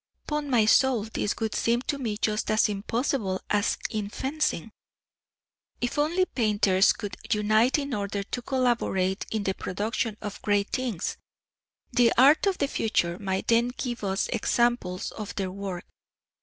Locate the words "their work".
15.35-15.85